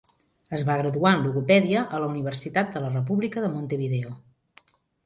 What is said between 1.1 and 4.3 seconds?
en logopèdia a la Universitat de la República de Montevideo.